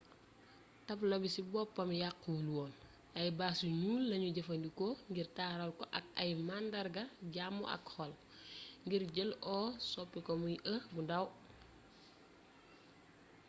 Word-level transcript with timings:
tablo 0.87 1.15
bi 1.21 1.29
ci 1.35 1.41
boppam 1.53 1.89
yàquwul 2.01 2.45
woon 2.55 2.71
ay 3.19 3.29
bâche 3.39 3.65
yu 3.71 3.75
ñuul 3.83 4.03
lañu 4.11 4.27
jëfandikoo 4.35 4.93
ngir 5.09 5.27
taaral 5.37 5.71
ko 5.77 5.83
ak 5.97 6.05
ay 6.21 6.31
màndarga 6.47 7.03
jàmm 7.35 7.57
ak 7.75 7.83
xol 7.93 8.11
ngir 8.85 9.03
jël 9.15 9.31
o 9.57 9.57
soppi 9.91 10.19
ko 10.25 10.31
muy 10.41 10.55
e 10.73 10.75
bu 10.93 10.99
ndaw 11.05 11.25